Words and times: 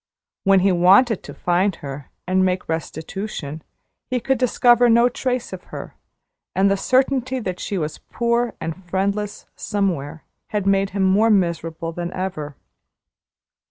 When 0.45 0.61
he 0.61 0.71
wanted 0.71 1.21
to 1.21 1.33
find 1.35 1.75
her, 1.75 2.09
and 2.25 2.43
make 2.43 2.67
restitution, 2.67 3.61
he 4.09 4.19
could 4.19 4.39
discover 4.39 4.89
no 4.89 5.09
trace 5.09 5.53
of 5.53 5.65
her; 5.65 5.93
and 6.55 6.71
the 6.71 6.75
certainty 6.75 7.37
that 7.39 7.59
she 7.59 7.77
was 7.77 7.99
poor 7.99 8.55
and 8.59 8.83
friendless 8.83 9.45
somewhere 9.55 10.23
had 10.47 10.65
made 10.65 10.89
him 10.89 11.03
more 11.03 11.29
miserable 11.29 11.91
than 11.91 12.11
ever. 12.13 12.55